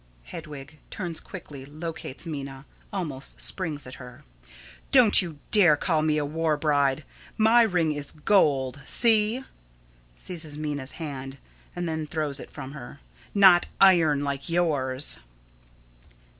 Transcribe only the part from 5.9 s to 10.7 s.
me a war bride! My ring is gold. See. [Seizes